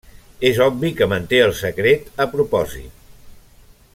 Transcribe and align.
És 0.49 0.61
obvi 0.67 0.89
que 1.01 1.07
manté 1.11 1.43
el 1.49 1.53
secret 1.59 2.09
a 2.25 2.29
propòsit. 2.33 3.09